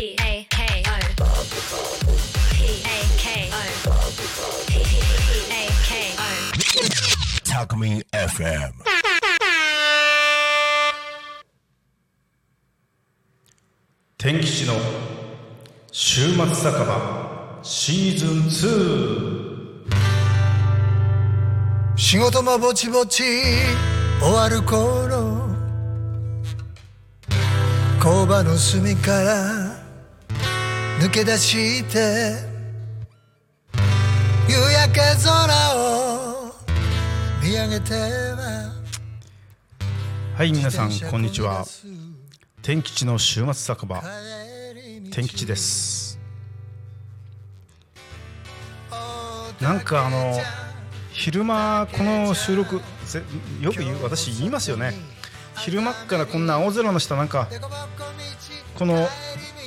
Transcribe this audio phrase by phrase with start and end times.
[0.00, 0.66] P A K O
[2.54, 2.56] P
[2.86, 3.54] A K O
[4.66, 4.72] P
[5.50, 5.52] A
[5.84, 6.18] K O
[7.44, 8.72] Talkme FM.
[14.16, 14.72] 天吉の
[15.92, 19.84] 週末酒場シーズン2
[21.96, 23.22] 仕事もぼちぼち
[24.18, 25.50] 終わる頃
[28.02, 29.59] 工場の隅から
[31.00, 32.34] 抜け出して
[34.46, 36.52] 夕焼け空を
[37.42, 38.70] 見上げては
[40.36, 41.64] はい皆さんこんにちは。
[42.60, 44.02] 天吉の週末酒場
[45.10, 46.18] 天吉です。
[49.58, 50.38] なんかあの
[51.12, 53.22] 昼間この収録ぜ
[53.62, 54.92] よく言う私言いますよね。
[55.56, 57.48] 昼間っからこんな青空の下なんか
[58.78, 59.08] この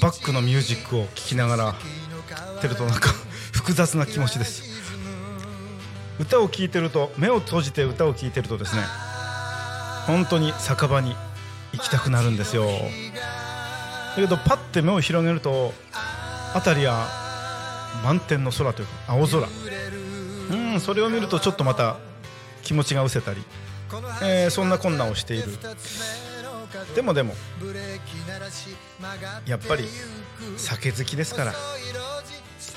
[0.00, 1.74] バックのミュージックを聴きながら
[2.60, 3.10] てるとなんか
[3.52, 4.62] 複雑な気持ちです。
[6.18, 8.82] 歌を聴いてると目を閉じて歌を聴いてるとですね
[10.06, 11.16] 本当に酒場に
[11.72, 12.66] 行きたくなるんですよ。
[12.66, 15.72] だけどパッて目を広げると
[16.52, 17.06] 辺りは
[18.04, 19.48] 満天の空というか青空。
[20.50, 21.96] うんそれを見るとちょっとまた
[22.62, 23.42] 気持ちが失せたり、
[24.22, 25.58] えーそんな困難をしている。
[26.94, 27.34] でもでも
[29.46, 29.84] やっぱり
[30.56, 31.54] 酒好きですから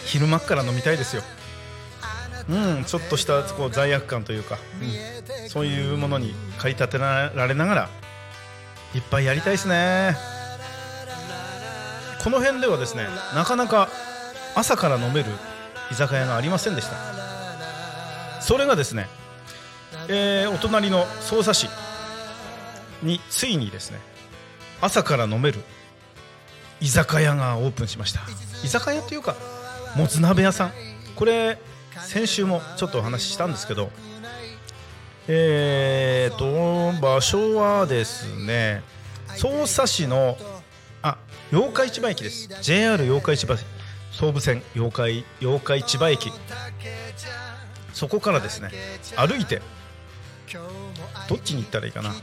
[0.06, 1.24] 昼間から飲みたいですよ。
[2.50, 5.14] うん、ちょっとしたこう罪悪感というか、うん
[5.50, 7.90] そういうものに駆り立てられながら
[8.96, 10.16] いっぱいやりたいですね。
[12.24, 13.90] この辺ではですねなかなか
[14.56, 15.30] 朝から飲める
[15.92, 18.42] 居酒屋がありませんでした。
[18.42, 19.08] それがですね、
[20.10, 21.83] えーお隣の匝瑳市。
[23.04, 24.00] についにですね
[24.82, 25.62] 朝から飲める
[26.82, 28.22] 居酒屋がオープンしました。
[28.64, 29.36] 居酒屋というか
[29.96, 30.72] もつ鍋屋さん。
[31.16, 31.60] これ
[32.02, 33.92] 先週もちょっとお話ししたんですけど
[35.28, 38.82] えーと場所はですね
[39.38, 40.38] 匝瑳市の
[41.02, 41.18] あ
[41.52, 42.50] 八日市場駅です。
[42.62, 43.56] JR 八日市場
[44.12, 46.32] 総武線八日八日市場駅。
[47.94, 48.72] そこからですね
[49.16, 49.62] 歩いて
[51.30, 52.14] どっちに行ったらいいかな？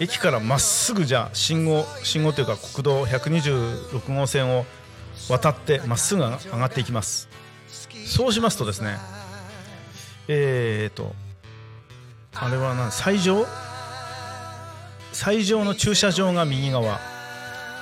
[0.00, 4.64] 駅からまっすぐじゃあ信号信号というか国道126号線を
[5.28, 7.28] 渡ってまっすぐ上がっていきます。
[8.06, 8.96] そうしますとですね
[10.28, 11.14] えーと
[12.34, 12.90] あれは何？
[12.92, 13.46] 最上？
[15.12, 17.00] 最上の駐車場が右側。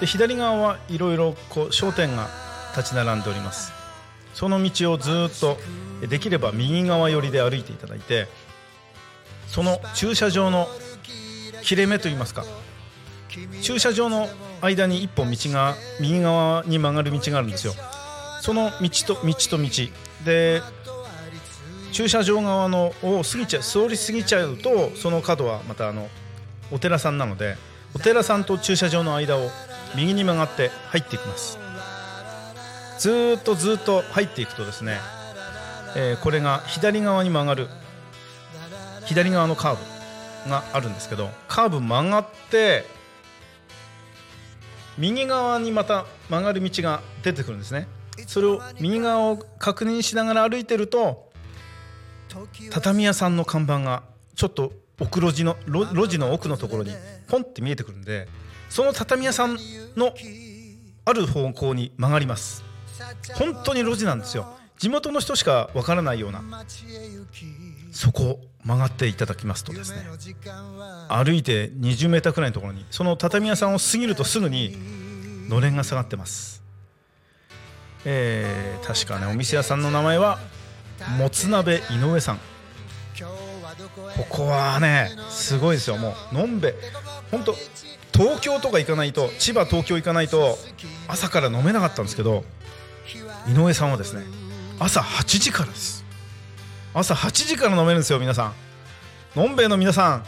[0.01, 2.29] で左側はいろいろこう商店が
[2.77, 3.73] 立ち並んでおります。
[4.35, 5.59] その道をずっと
[6.09, 8.27] できれば右側寄りで歩いていただいて
[9.53, 10.67] その駐車場の
[11.63, 12.45] 切れ目といいますか
[13.61, 14.27] 駐車場の
[14.63, 17.75] 間に一本道が右側に曲がる道があるんですよ。
[18.41, 19.69] その道と道と道。
[20.25, 20.63] で
[21.93, 26.09] 駐車場側のを過ぎちゃう通り過ぎちゃうとその角はまたあの
[26.71, 27.57] お寺さんなので
[27.95, 29.51] お寺さんと駐車場の間を
[29.95, 31.59] 右に曲がって入っていきます。
[32.99, 34.99] ずっとずっと入っていくとですね、
[35.95, 37.69] えーこれが左側に曲がる
[39.07, 39.77] 左側のカー
[40.45, 42.85] ブがあるんですけどカーブ曲がって
[44.99, 47.89] 右側にまた曲がる道が出てくるんですね。
[48.27, 51.31] それを右側を確認しながら歩いてると
[52.71, 54.03] 畳屋さんの看板が
[54.35, 56.93] ちょっと奥路地の路地の奥のところに
[57.29, 58.29] ポンって見えてくるんで
[58.69, 59.57] その畳屋さん
[59.97, 60.15] の
[61.05, 62.65] ある方向に曲がります。
[63.35, 64.57] 本当に路地なんですよ。
[64.79, 66.43] 地元の人しかわからないような。
[67.93, 68.41] そこ。
[68.65, 70.07] 曲がっていただきますとですね
[71.09, 74.77] 歩いて20メーターくらいのところにその畳屋さんを過ぎるとすぐに
[75.49, 76.63] のれんが下がってます。
[78.05, 80.39] えー確かねお店屋さんの名前は
[81.19, 82.39] もつ鍋井上さん。
[84.17, 85.97] ここはねすごいですよ。
[85.97, 86.75] もうのんべ
[87.31, 87.55] 本当
[88.13, 90.59] 東京とか行かないと千葉東京行かないと
[91.09, 92.45] 朝から飲めなかったんですけど
[93.49, 94.23] 井上さんはですね
[94.79, 96.02] 朝8時からです。
[96.95, 98.55] 朝8時から飲めるんですよ皆さん。
[99.37, 100.25] のんべえの皆さん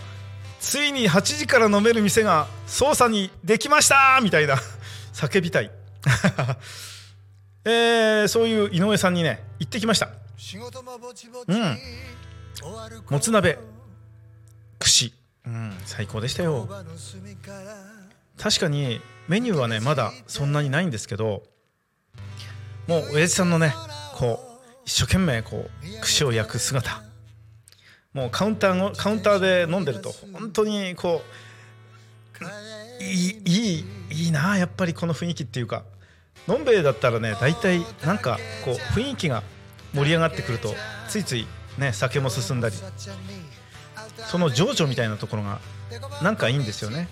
[0.60, 4.56] ついに8時から飲める店が捜査にできましたみたいな。
[5.12, 5.70] 叫びたい。
[7.66, 10.08] えーそういう井上さんにね行ってきました。
[11.46, 11.78] うん。
[13.10, 13.58] もつ鍋。
[14.78, 15.14] 串。
[15.46, 16.66] うん最高でしたよ。
[18.38, 21.42] 確かにメニューはねまだそんなにないんですけど
[22.86, 23.74] もう親父さんのね
[24.14, 24.53] こう
[24.84, 27.02] 一生懸命こう串を焼く姿
[28.12, 31.22] もうカウンターのカウンターで飲んでると本当にこ
[33.00, 35.84] ういいいいいなやっぱりこの雰囲気っていうか
[36.46, 39.42] のんべえだったらね大体なんかこう雰囲気が
[39.94, 40.74] 盛り上がってくると
[41.08, 41.46] ついつい
[41.78, 42.74] ね酒も進んだり
[44.26, 45.60] その情緒みたいなところが
[46.22, 47.08] なんかいいんですよね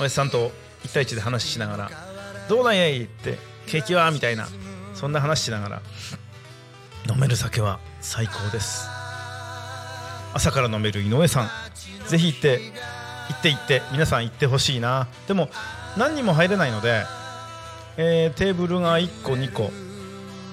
[0.00, 0.50] おやさんと
[0.82, 1.90] 1対1で話しながら
[2.48, 4.48] 「どうなんやい?」って「景気は?」みたいな
[4.94, 5.82] そんな話しながら
[7.08, 8.88] 飲める酒は最高です。
[10.32, 11.50] 朝から飲める井上さん。
[12.08, 12.60] ぜひ行って
[13.28, 15.06] 行って行って皆さん行ってほしいな。
[15.26, 15.48] でも
[15.96, 17.04] 何人も入れないので、
[17.96, 19.70] えーテーブルが1個2個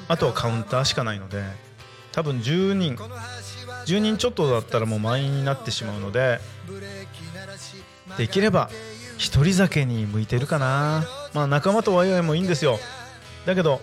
[0.08, 1.44] あとはカウンターしかないので
[2.12, 2.96] 多分10人
[3.86, 6.40] 10人ちょっとだったらもう満員になってしまうので
[8.18, 8.70] できれば
[9.18, 11.06] 一人酒に向いてるかな。
[11.34, 12.80] まあ仲間とワイワイもいいんですよ。
[13.46, 13.82] だけど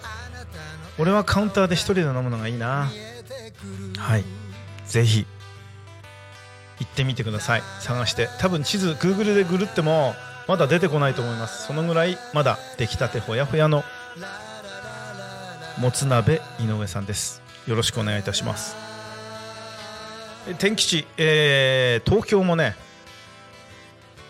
[0.99, 2.91] 俺はカウンターで一人で飲むのがいいな。
[3.97, 4.25] はい。
[4.87, 5.27] ぜひ
[6.81, 7.63] 行ってみてください。
[7.81, 8.29] 探して。
[8.41, 10.15] 多分地図 Google でグルっても
[10.49, 11.67] まだ出てこないと思います。
[11.67, 13.85] そのぐらいまだ出来たてほやほやの
[15.79, 17.43] もつ鍋井上さんです。
[17.67, 18.75] よろしくお願いいたします。
[20.59, 22.75] 天気地、えー東京もね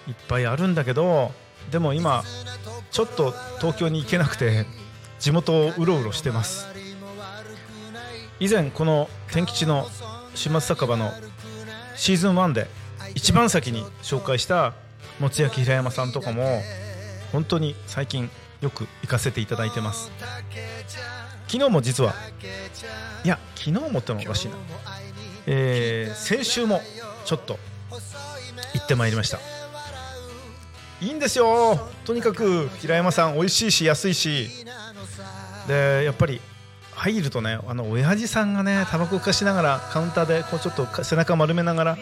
[0.06, 1.32] いっぱいあるんだけど
[1.70, 2.24] でも今
[2.90, 4.66] ちょっと東京に行けなくて。
[5.18, 6.66] 地元をうろうろしてます。
[8.40, 9.88] 以前この天吉の
[10.34, 11.12] 週末酒場の
[11.96, 12.68] シーズン1で
[13.14, 14.74] 一番先に紹介した
[15.18, 16.62] もつ焼平山さんとかも
[17.32, 18.30] 本当に最近
[18.60, 20.10] よく行かせていただいてます。
[21.48, 22.14] 昨日も実は
[23.24, 24.56] いや昨日もってのはおかしいな、
[25.46, 26.80] えー先週も
[27.24, 27.58] ちょっと
[28.74, 29.57] 行ってまいりました。
[31.00, 31.88] いいんですよ。
[32.04, 34.48] とにかく平山さん美味しいし安いし。
[35.68, 36.40] でやっぱり
[36.92, 41.98] 入るとねあの親父さんがねタバコをかしながらカウンターでこうちょっと背中丸めながら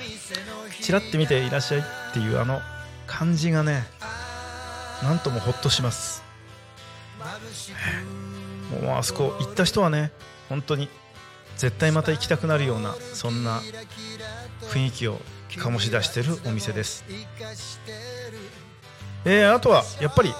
[0.80, 2.60] チラッて見ていらっしゃいっていうあの
[3.06, 3.84] 感じがね
[5.02, 6.22] なんともほっとします。
[8.82, 10.12] もうあそこ行った人はね
[10.48, 10.88] 本当に
[11.56, 13.60] 絶対また行きたくなるようなそんな
[14.70, 15.20] 雰囲気を
[15.50, 17.04] 醸し出してるお店です。
[19.26, 20.32] えーあとはやっぱり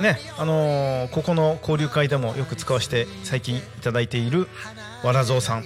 [0.00, 4.46] ねあのーここの交流会でもよく使わせて最近いただいている
[5.04, 5.64] わらぞうさん。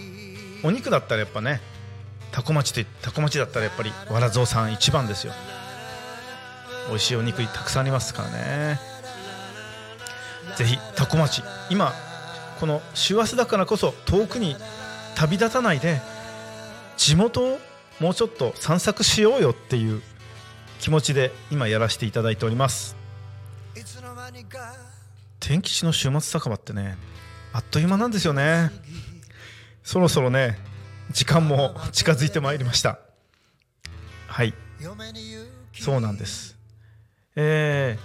[0.64, 1.60] お肉だったらやっぱね
[2.32, 5.32] タコ町とタコ町だったらやっぱりわらぞうさん一番ですよ。
[6.88, 8.80] 美味しいお肉たくさんありますからね。
[10.56, 11.42] ぜひタコ町。
[11.70, 11.92] 今
[12.60, 14.56] この師走だからこそ遠くに
[15.16, 16.00] 旅立たないで
[16.96, 17.58] 地元を
[18.00, 20.02] もうちょっと散策しようよっていう
[20.84, 22.94] 気持ちで今やらせていただいております。
[25.40, 26.98] 天吉の週末酒場ってね
[27.54, 28.70] あっという間なんですよね。
[29.82, 30.58] そろそろね
[31.10, 32.98] 時間も近づいてまいりました。
[34.26, 34.52] はい。
[35.72, 36.54] そうなんです。
[37.34, 37.98] え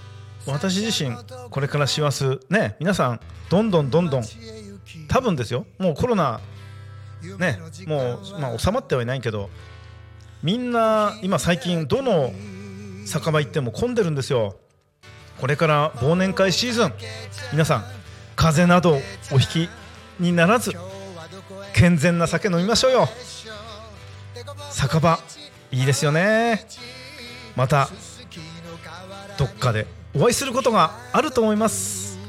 [0.45, 1.17] ー私自身
[1.49, 4.23] これから師走ね皆さんどんどんどんどん
[5.09, 5.65] 多分ですよ。
[5.79, 6.39] もうコロナ
[7.39, 9.49] ねもう、まあ、収まってはいないけど
[10.41, 12.31] みんな今最近どの
[13.09, 14.55] 酒場行っても混んでるんですよ。
[15.41, 16.93] これから忘年会シーズン。
[17.51, 17.83] 皆さん
[18.35, 19.01] 風邪など
[19.31, 19.69] お引き
[20.19, 20.71] にならず
[21.73, 23.09] 健全な酒飲みましょうよ。
[24.69, 25.19] 酒場
[25.71, 26.67] いいですよね。
[27.55, 27.89] また
[29.39, 32.19] どっかでお会いすることがあると思います。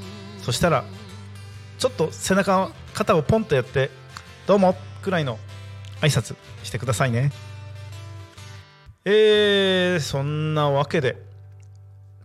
[0.42, 0.84] そしたら
[1.78, 3.90] ちょっと背中肩をポンとやって
[4.46, 5.38] どうもくらいの
[6.00, 7.32] 挨拶してくださいね。
[9.04, 11.16] えー、そんなわけで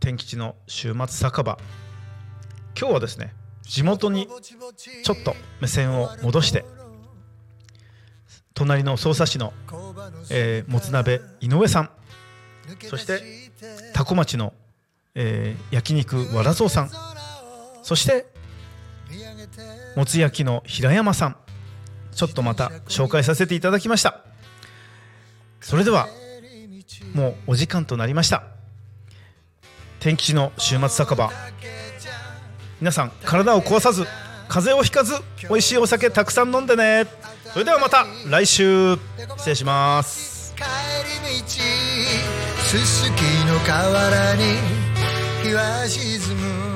[0.01, 1.57] 天吉の週末酒場。
[2.77, 4.27] 今日はですね地元に
[5.03, 6.65] ちょっと目線を戻して
[8.53, 9.53] 隣の匝瑳市の、
[10.29, 11.89] えーもつ鍋井上さん
[12.83, 13.21] そして
[13.93, 14.53] 多古町の、
[15.15, 16.89] えー焼肉わらぞうさん
[17.81, 18.25] そして
[19.95, 21.37] もつ焼きの平山さん
[22.11, 24.25] ちょっとまた紹介させていただきました。
[25.61, 26.07] それでは
[27.13, 28.43] もうお時間となりました。
[29.99, 31.31] 天吉の週末酒場。
[32.79, 34.05] 皆さん体を壊さず
[34.47, 35.15] 風邪をひかず
[35.49, 37.05] 美味しいお酒たくさん飲んでね。
[37.53, 38.97] それではまた来週。
[39.37, 40.53] 失礼します。
[40.55, 41.47] 帰り道
[42.63, 44.43] すすきの河原に
[45.43, 46.75] 日は沈む。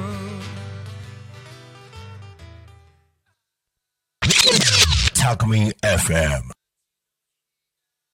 [5.16, 6.59] Talk Me FM.